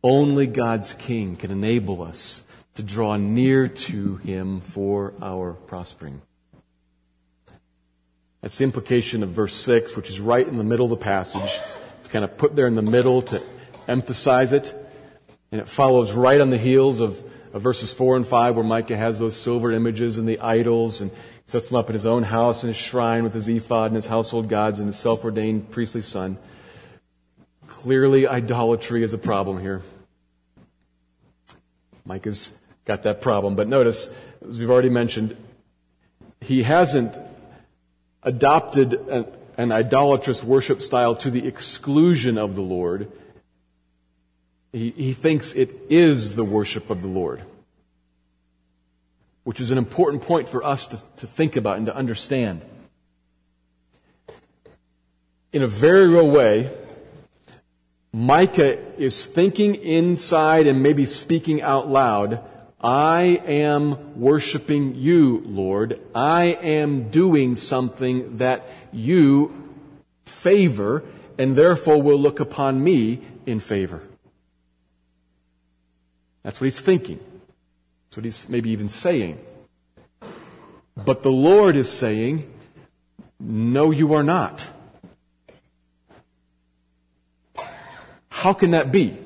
[0.03, 2.43] Only God's King can enable us
[2.75, 6.21] to draw near to Him for our prospering.
[8.41, 11.62] That's the implication of verse 6, which is right in the middle of the passage.
[12.01, 13.41] It's kind of put there in the middle to
[13.88, 14.75] emphasize it.
[15.51, 18.97] And it follows right on the heels of, of verses 4 and 5 where Micah
[18.97, 21.12] has those silver images and the idols and
[21.53, 24.07] sets him up in his own house and his shrine with his ephod and his
[24.07, 26.35] household gods and his self-ordained priestly son.
[27.67, 29.83] Clearly idolatry is a problem here.
[32.05, 33.55] Micah's got that problem.
[33.55, 34.09] But notice,
[34.49, 35.37] as we've already mentioned,
[36.41, 37.15] he hasn't
[38.23, 43.11] adopted an, an idolatrous worship style to the exclusion of the Lord.
[44.71, 47.43] He, he thinks it is the worship of the Lord,
[49.43, 52.62] which is an important point for us to, to think about and to understand.
[55.51, 56.71] In a very real way,
[58.12, 62.43] Micah is thinking inside and maybe speaking out loud,
[62.79, 65.99] I am worshiping you, Lord.
[66.13, 69.71] I am doing something that you
[70.25, 71.03] favor
[71.38, 74.01] and therefore will look upon me in favor.
[76.43, 77.19] That's what he's thinking.
[78.13, 79.39] That's what he's maybe even saying.
[80.95, 82.47] But the Lord is saying,
[83.39, 84.69] no, you are not.
[88.30, 89.17] How can that be?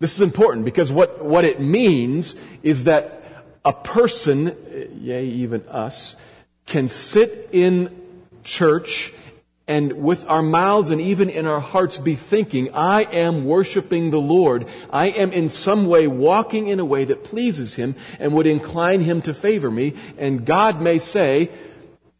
[0.00, 3.22] This is important because what, what it means is that
[3.64, 4.54] a person,
[5.00, 6.14] yea, even us,
[6.66, 9.14] can sit in church
[9.68, 14.20] and with our mouths and even in our hearts be thinking, I am worshiping the
[14.20, 14.68] Lord.
[14.90, 19.00] I am in some way walking in a way that pleases Him and would incline
[19.00, 19.94] Him to favor me.
[20.18, 21.50] And God may say,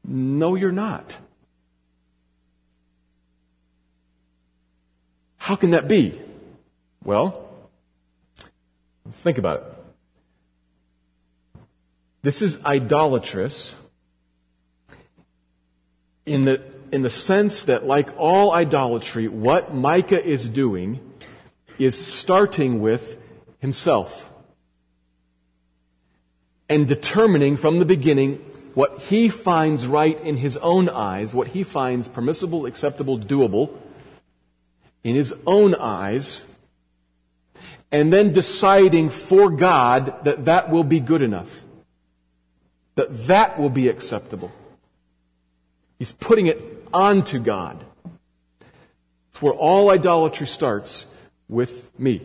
[0.04, 1.16] no, you're not.
[5.36, 6.18] How can that be?
[7.04, 7.48] Well,
[9.04, 9.72] let's think about it.
[12.22, 13.76] This is idolatrous
[16.24, 21.00] in the in the sense that, like all idolatry, what Micah is doing
[21.78, 23.18] is starting with
[23.58, 24.30] himself
[26.68, 28.36] and determining from the beginning
[28.74, 33.74] what he finds right in his own eyes, what he finds permissible, acceptable, doable
[35.02, 36.44] in his own eyes,
[37.90, 41.64] and then deciding for God that that will be good enough,
[42.96, 44.52] that that will be acceptable.
[45.98, 47.84] He's putting it onto God.
[49.30, 51.06] It's where all idolatry starts
[51.48, 52.22] with me.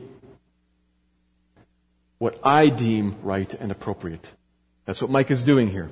[2.17, 4.31] What I deem right and appropriate.
[4.85, 5.89] That's what Micah is doing here.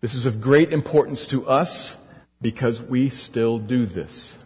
[0.00, 1.96] This is of great importance to us
[2.40, 4.38] because we still do this.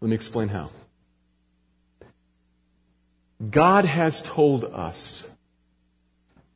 [0.00, 0.70] Let me explain how.
[3.50, 5.28] God has told us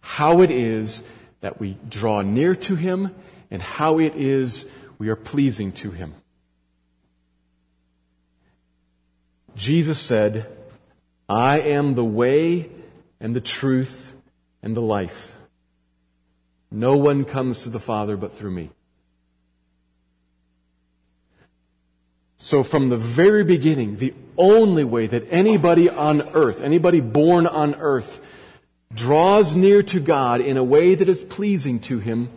[0.01, 1.03] how it is
[1.45, 3.15] that we draw near to Him
[3.51, 4.67] and how it is
[4.99, 6.15] we are pleasing to Him.
[9.55, 10.51] Jesus said,
[11.29, 12.71] I am the way
[13.21, 14.15] and the truth
[14.63, 15.37] and the life.
[16.71, 18.71] No one comes to the Father but through me.
[22.39, 27.75] So from the very beginning, the only way that anybody on earth, anybody born on
[27.75, 28.27] earth,
[28.95, 32.31] draws near to God in a way that is pleasing to Him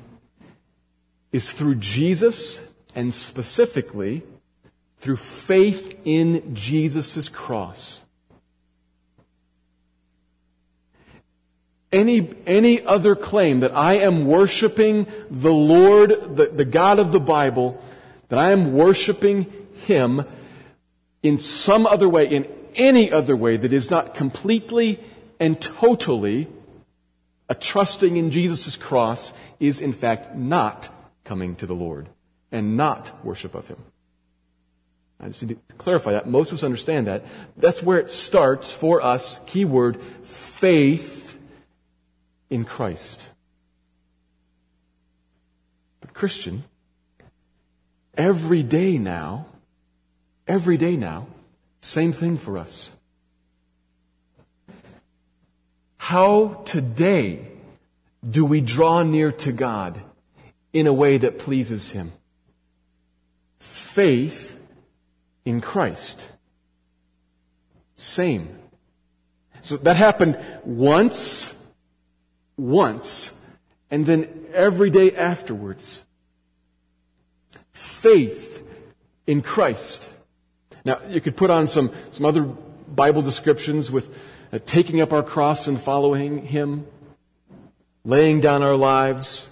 [1.32, 2.62] is through Jesus
[2.96, 4.24] and specifically
[5.00, 8.06] through faith in Jesus' cross.
[11.92, 17.20] Any, any other claim that I am worshiping the Lord, the, the God of the
[17.20, 17.82] Bible,
[18.30, 19.52] that I am worshiping
[19.86, 20.26] Him
[21.24, 25.00] in some other way, in any other way that is not completely
[25.40, 26.48] and totally
[27.50, 30.90] a trusting in Jesus' cross is in fact not
[31.24, 32.10] coming to the Lord
[32.52, 33.78] and not worship of Him.
[35.20, 36.28] I just need to clarify that.
[36.28, 37.26] Most of us understand that.
[37.56, 39.40] That's where it starts for us.
[39.48, 41.38] Keyword, faith
[42.50, 43.28] in Christ.
[46.02, 46.64] But Christian,
[48.16, 49.48] every day now,
[50.48, 51.28] every day now,
[51.82, 52.92] same thing for us.
[56.08, 57.46] How today
[58.24, 60.00] do we draw near to God
[60.72, 62.14] in a way that pleases Him?
[63.60, 64.58] Faith
[65.44, 66.32] in Christ.
[67.96, 68.58] Same.
[69.62, 71.54] So that happened once,
[72.56, 73.38] once,
[73.92, 76.06] and then every day afterwards.
[77.74, 78.66] Faith
[79.26, 80.10] in Christ.
[80.86, 85.24] Now, you could put on some, some other Bible descriptions with uh, taking up our
[85.24, 86.88] cross and following Him,
[88.06, 89.50] laying down our lives,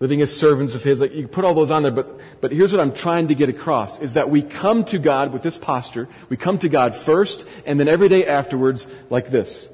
[0.00, 1.00] living as servants of His.
[1.00, 3.48] Like you put all those on there, but, but here's what I'm trying to get
[3.48, 6.08] across is that we come to God with this posture.
[6.28, 9.68] We come to God first and then every day afterwards like this.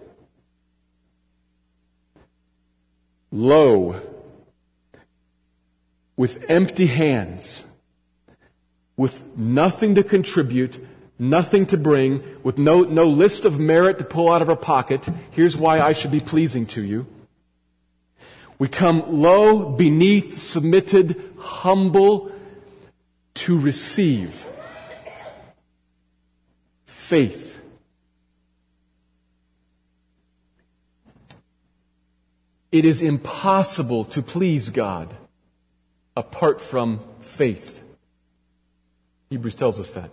[3.31, 4.01] Lo,
[6.17, 7.65] with empty hands,
[8.97, 10.87] with nothing to contribute,
[11.23, 15.09] nothing to bring, with no, no list of merit to pull out of our pocket.
[15.31, 17.07] Here's why I should be pleasing to you.
[18.59, 22.33] We come low, beneath, submitted, humble
[23.35, 24.47] to receive
[26.85, 27.61] faith.
[32.71, 35.15] It is impossible to please God
[36.17, 37.83] apart from faith.
[39.31, 40.11] Hebrews tells us that.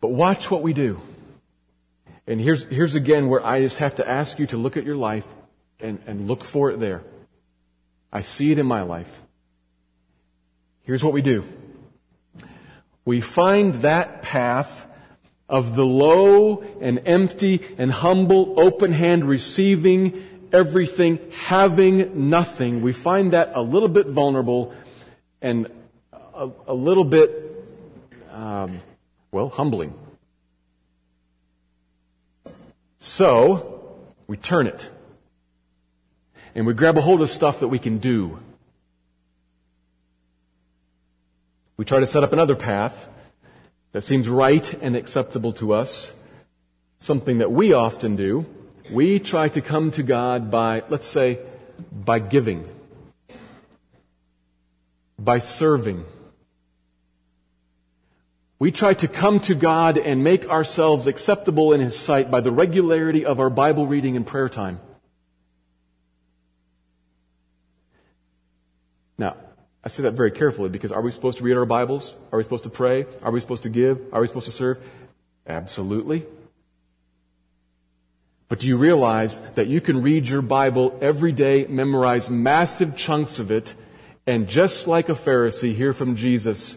[0.00, 1.00] But watch what we do.
[2.26, 4.96] And here's, here's again where I just have to ask you to look at your
[4.96, 5.26] life
[5.80, 7.02] and, and look for it there.
[8.12, 9.22] I see it in my life.
[10.82, 11.44] Here's what we do.
[13.04, 14.86] We find that path
[15.48, 22.82] of the low and empty and humble, open hand receiving everything, having nothing.
[22.82, 24.72] We find that a little bit vulnerable
[25.42, 25.68] and
[26.12, 27.64] a, a little bit,
[28.30, 28.80] um,
[29.32, 29.94] well, humbling.
[32.98, 34.90] So, we turn it.
[36.54, 38.38] And we grab a hold of stuff that we can do.
[41.76, 43.08] We try to set up another path
[43.92, 46.12] that seems right and acceptable to us.
[46.98, 48.44] Something that we often do.
[48.90, 51.38] We try to come to God by, let's say,
[51.90, 52.68] by giving,
[55.18, 56.04] by serving,
[58.60, 62.52] we try to come to God and make ourselves acceptable in His sight by the
[62.52, 64.78] regularity of our Bible reading and prayer time.
[69.16, 69.36] Now,
[69.82, 72.14] I say that very carefully because are we supposed to read our Bibles?
[72.32, 73.06] Are we supposed to pray?
[73.22, 73.98] Are we supposed to give?
[74.12, 74.78] Are we supposed to serve?
[75.46, 76.26] Absolutely.
[78.48, 83.38] But do you realize that you can read your Bible every day, memorize massive chunks
[83.38, 83.74] of it,
[84.26, 86.76] and just like a Pharisee, hear from Jesus,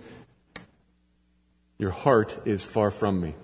[1.83, 3.35] your heart is far from me.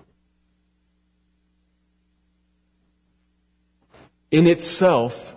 [4.30, 5.36] In itself,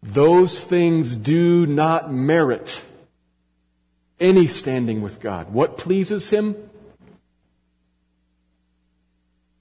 [0.00, 2.84] those things do not merit
[4.20, 5.52] any standing with God.
[5.52, 6.54] What pleases Him?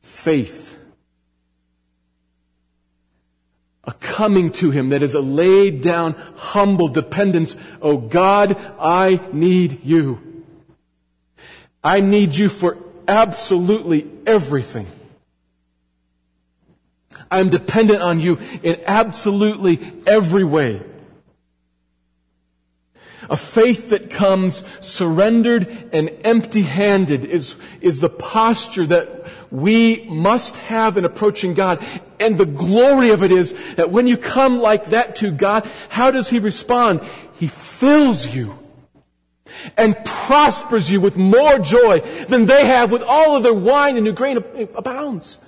[0.04, 0.78] Faith.
[3.84, 7.56] A coming to Him that is a laid down, humble dependence.
[7.82, 10.29] Oh God, I need you.
[11.84, 12.78] I need you for
[13.08, 14.88] absolutely everything.
[17.32, 20.82] I'm dependent on you in absolutely every way.
[23.30, 30.58] A faith that comes surrendered and empty handed is, is the posture that we must
[30.58, 31.86] have in approaching God.
[32.20, 36.10] And the glory of it is that when you come like that to God, how
[36.10, 37.02] does He respond?
[37.36, 38.58] He fills you
[39.78, 44.06] and prospers you with more joy than they have with all of their wine and
[44.06, 44.38] new grain
[44.76, 45.40] abounds.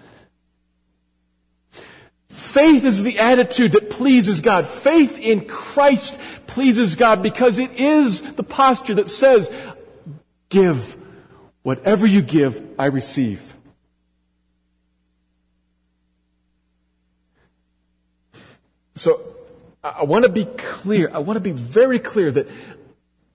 [2.30, 4.68] Faith is the attitude that pleases God.
[4.68, 9.52] Faith in Christ pleases God because it is the posture that says,
[10.50, 10.98] give.
[11.64, 13.56] Whatever you give, I receive.
[18.96, 19.20] So,
[19.84, 21.10] I want to be clear.
[21.14, 22.48] I want to be very clear that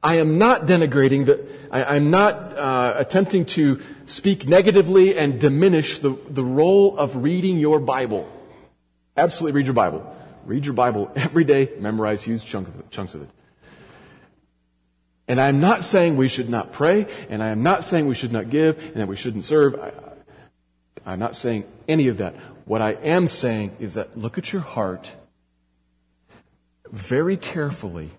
[0.02, 6.16] I am not denigrating, I, am not uh, attempting to speak negatively and diminish the,
[6.28, 8.30] the role of reading your Bible.
[9.16, 10.14] Absolutely read your Bible.
[10.44, 13.30] Read your Bible every day, memorize huge chunk of it, chunks of it.
[15.28, 18.30] And I'm not saying we should not pray, and I am not saying we should
[18.32, 19.74] not give, and that we shouldn't serve.
[19.74, 19.92] I,
[21.04, 22.34] I'm not saying any of that.
[22.64, 25.16] What I am saying is that look at your heart
[26.90, 28.10] very carefully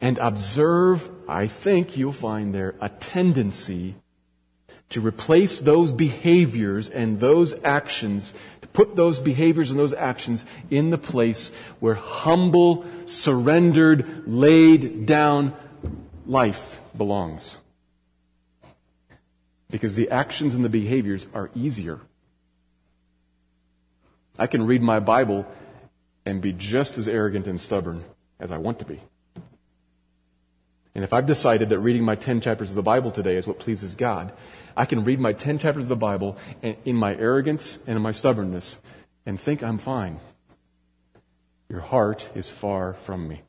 [0.00, 3.96] and observe, I think you'll find there a tendency
[4.90, 10.90] to replace those behaviors and those actions to put those behaviors and those actions in
[10.90, 15.54] the place where humble, surrendered, laid down
[16.26, 17.58] life belongs.
[19.70, 22.00] Because the actions and the behaviors are easier.
[24.36, 25.46] I can read my Bible
[26.24, 28.04] and be just as arrogant and stubborn
[28.40, 29.00] as I want to be.
[31.00, 33.58] And if I've decided that reading my 10 chapters of the Bible today is what
[33.58, 34.34] pleases God,
[34.76, 38.10] I can read my 10 chapters of the Bible in my arrogance and in my
[38.10, 38.78] stubbornness
[39.24, 40.20] and think I'm fine.
[41.70, 43.40] Your heart is far from me.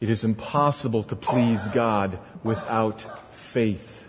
[0.00, 4.04] It is impossible to please God without faith.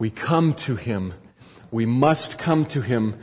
[0.00, 1.14] We come to Him.
[1.72, 3.18] We must come to Him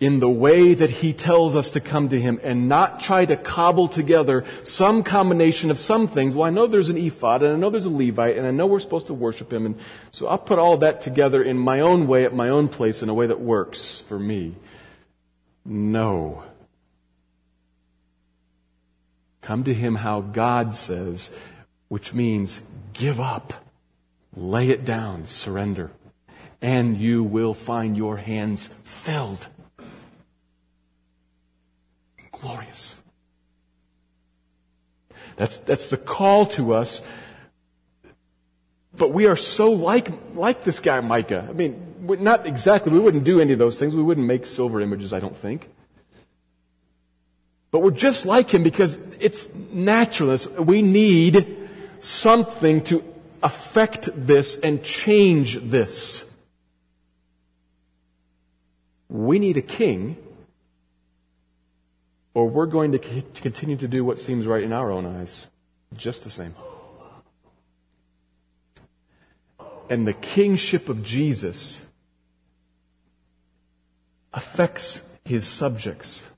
[0.00, 3.36] in the way that he tells us to come to him and not try to
[3.36, 6.34] cobble together some combination of some things.
[6.34, 8.66] Well, I know there's an ephod and I know there's a Levite and I know
[8.66, 9.66] we're supposed to worship him.
[9.66, 9.74] And
[10.12, 13.08] so I'll put all that together in my own way at my own place in
[13.08, 14.54] a way that works for me.
[15.64, 16.44] No.
[19.42, 21.30] Come to him how God says,
[21.88, 22.60] which means
[22.92, 23.52] give up,
[24.36, 25.90] lay it down, surrender,
[26.60, 29.48] and you will find your hands filled
[32.40, 33.02] glorious.
[35.36, 37.02] That's, that's the call to us.
[38.96, 41.46] But we are so like, like this guy Micah.
[41.48, 43.94] I mean, not exactly, we wouldn't do any of those things.
[43.94, 45.68] We wouldn't make silver images, I don't think.
[47.70, 50.48] But we're just like him because it's naturalness.
[50.48, 51.68] We need
[52.00, 53.04] something to
[53.42, 56.27] affect this and change this.
[59.08, 60.16] We need a king
[62.38, 62.98] or we're going to
[63.40, 65.48] continue to do what seems right in our own eyes,
[65.96, 66.54] just the same.
[69.90, 71.84] And the kingship of Jesus
[74.32, 76.30] affects his subjects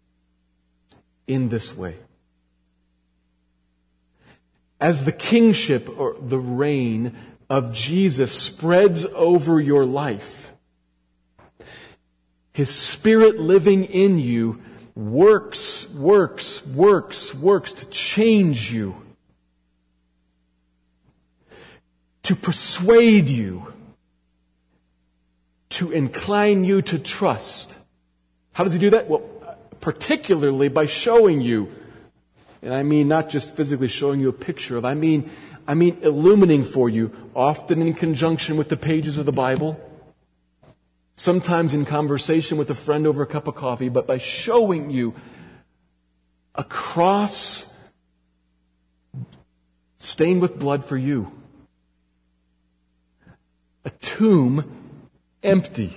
[1.27, 1.97] in this way.
[4.81, 7.15] As the kingship or the reign
[7.51, 10.40] of Jesus spreads over your life,
[12.61, 14.61] his spirit living in you
[14.95, 18.95] works, works, works, works to change you,
[22.23, 23.73] to persuade you,
[25.71, 27.79] to incline you to trust.
[28.53, 29.09] How does he do that?
[29.09, 29.23] Well,
[29.81, 31.75] particularly by showing you,
[32.61, 35.31] and I mean not just physically showing you a picture of, I mean,
[35.67, 39.81] I mean illuminating for you, often in conjunction with the pages of the Bible
[41.21, 45.15] sometimes in conversation with a friend over a cup of coffee, but by showing you
[46.55, 47.71] a cross
[49.99, 51.31] stained with blood for you,
[53.85, 54.65] a tomb
[55.43, 55.95] empty,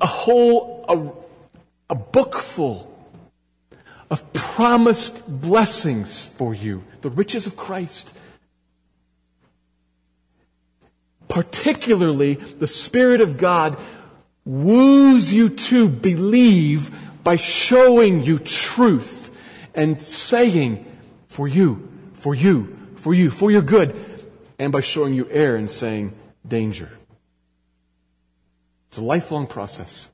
[0.00, 2.96] a whole, a, a book full
[4.08, 8.16] of promised blessings for you, the riches of Christ
[11.28, 13.78] particularly the Spirit of God
[14.44, 16.90] woos you to believe
[17.22, 19.30] by showing you truth
[19.74, 20.84] and saying,
[21.28, 23.94] for you, for you, for you, for your good,
[24.58, 26.14] and by showing you error and saying,
[26.46, 26.90] danger.
[28.88, 30.10] It's a lifelong process.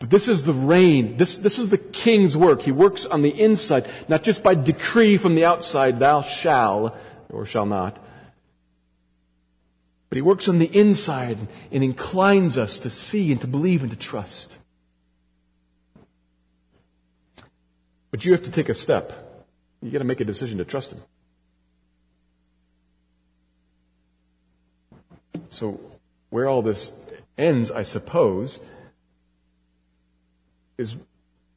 [0.00, 1.18] But this is the reign.
[1.18, 2.62] This, this is the king's work.
[2.62, 6.96] He works on the inside, not just by decree from the outside, thou shall
[7.32, 7.98] or shall not.
[10.08, 11.38] But he works on the inside
[11.70, 14.58] and inclines us to see and to believe and to trust.
[18.10, 19.46] But you have to take a step.
[19.80, 21.00] You gotta make a decision to trust him.
[25.48, 25.80] So,
[26.30, 26.92] where all this
[27.38, 28.60] ends, I suppose,
[30.76, 30.96] is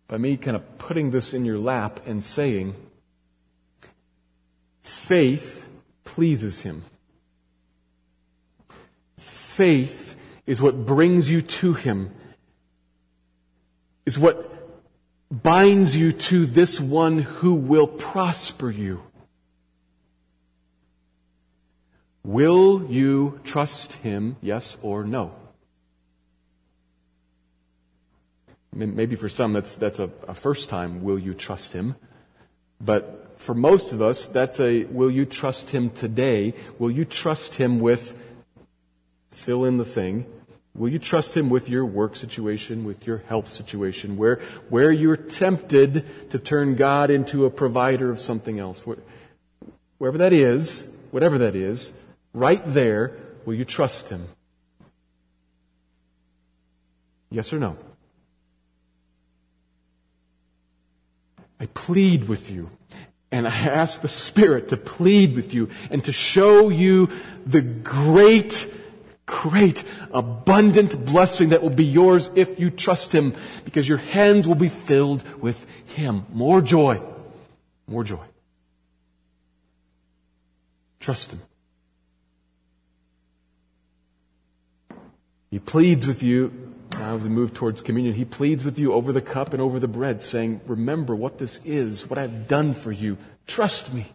[0.08, 2.76] by me kind of putting this in your lap and saying,
[4.82, 5.63] faith
[6.04, 6.84] pleases him.
[9.18, 12.12] Faith is what brings you to him,
[14.06, 14.50] is what
[15.32, 19.02] binds you to this one who will prosper you.
[22.24, 25.34] Will you trust him, yes or no?
[28.72, 31.96] Maybe for some that's, that's a, a, first time, will you trust him?
[32.82, 36.54] But for most of us, that's a, will you trust him today?
[36.80, 38.18] Will you trust him with,
[39.32, 40.26] fill in the thing,
[40.74, 44.40] will you trust him with your work situation, with your health situation, where,
[44.70, 48.86] where you're tempted to turn God into a provider of something else?
[49.98, 51.92] Wherever that is, whatever that is,
[52.34, 53.12] right there,
[53.44, 54.30] will you trust him?
[57.30, 57.76] Yes or no?
[61.60, 62.70] I plead with you.
[63.34, 67.10] And I ask the Spirit to plead with you and to show you
[67.48, 68.72] the great,
[69.26, 73.34] great, abundant blessing that will be yours if you trust Him
[73.66, 76.28] because your hands will be filled with Him.
[76.32, 77.02] More joy.
[77.88, 78.24] More joy.
[81.00, 81.42] Trust Him.
[85.50, 89.12] He pleads with you now, as we move towards communion, he pleads with you over
[89.12, 92.92] the cup and over the bread, saying, Remember what this is, what I've done for
[92.92, 93.18] you.
[93.48, 94.06] Trust me.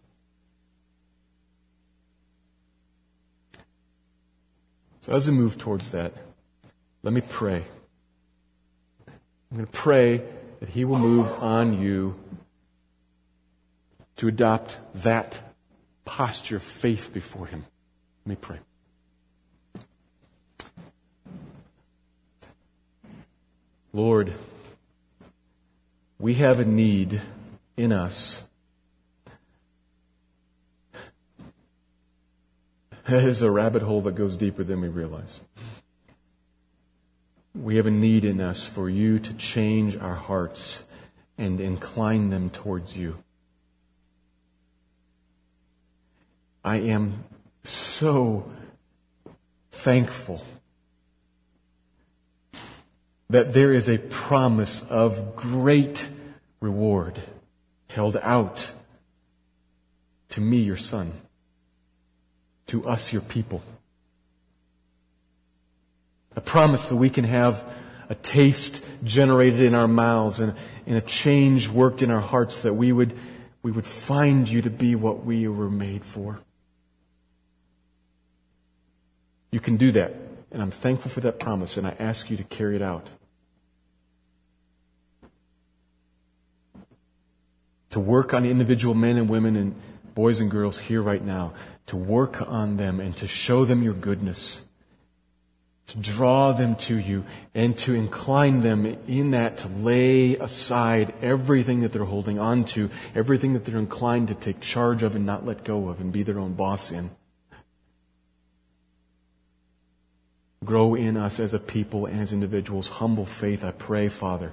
[5.00, 6.12] So, as we move towards that,
[7.02, 7.64] let me pray.
[9.06, 10.22] I'm going to pray
[10.60, 12.14] that he will move on you
[14.16, 15.38] to adopt that
[16.04, 17.64] posture of faith before him.
[18.24, 18.58] Let me pray.
[23.92, 24.34] Lord,
[26.18, 27.22] we have a need
[27.76, 28.48] in us.
[33.06, 35.40] That is a rabbit hole that goes deeper than we realize.
[37.54, 40.84] We have a need in us for you to change our hearts
[41.38, 43.16] and incline them towards you.
[46.62, 47.24] I am
[47.64, 48.50] so
[49.70, 50.44] thankful
[53.30, 56.08] that there is a promise of great
[56.60, 57.20] reward
[57.88, 58.72] held out
[60.30, 61.12] to me, your son,
[62.66, 63.62] to us, your people.
[66.36, 67.64] A promise that we can have
[68.08, 70.54] a taste generated in our mouths and,
[70.86, 73.14] and a change worked in our hearts that we would,
[73.62, 76.40] we would find you to be what we were made for.
[79.50, 80.14] You can do that.
[80.50, 83.10] And I'm thankful for that promise, and I ask you to carry it out.
[87.90, 89.74] To work on individual men and women and
[90.14, 91.52] boys and girls here right now,
[91.86, 94.66] to work on them and to show them your goodness,
[95.86, 97.24] to draw them to you
[97.54, 102.90] and to incline them in that to lay aside everything that they're holding on to,
[103.14, 106.22] everything that they're inclined to take charge of and not let go of and be
[106.22, 107.10] their own boss in.
[110.64, 114.52] Grow in us as a people and as individuals humble faith, I pray, Father.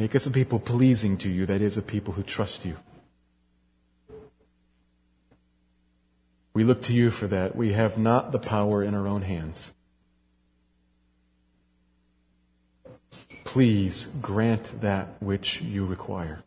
[0.00, 2.76] Make us a people pleasing to you, that is, a people who trust you.
[6.54, 7.54] We look to you for that.
[7.54, 9.72] We have not the power in our own hands.
[13.44, 16.44] Please grant that which you require.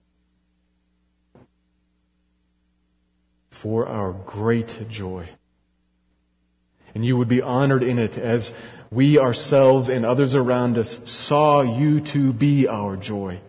[3.52, 5.30] For our great joy.
[6.96, 8.52] And you would be honored in it as
[8.94, 13.40] we ourselves and others around us saw you to be our joy.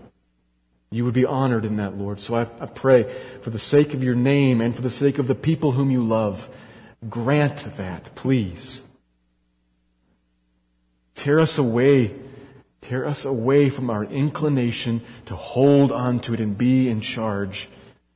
[0.90, 2.20] You would be honored in that, Lord.
[2.20, 5.26] So I, I, pray for the sake of your name and for the sake of
[5.26, 6.48] the people whom you love,
[7.10, 8.86] grant that, please.
[11.16, 12.14] Tear us away,
[12.80, 17.68] tear us away from our inclination to hold on to it and be in charge,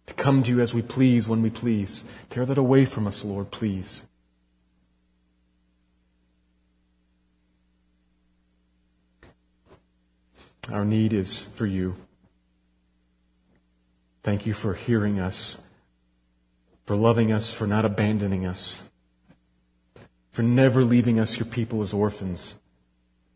[0.07, 2.05] to come to you as we please when we please.
[2.31, 4.05] Tear that away from us, Lord, please.
[10.71, 11.97] Our need is for you.
[14.23, 15.62] Thank you for hearing us,
[16.85, 18.79] for loving us, for not abandoning us,
[20.31, 22.57] for never leaving us, your people, as orphans,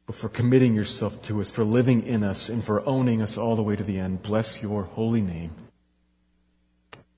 [0.07, 3.57] but for committing yourself to us, for living in us, and for owning us all
[3.57, 4.23] the way to the end.
[4.23, 5.53] Bless your holy name.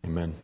[0.04, 0.43] Amen.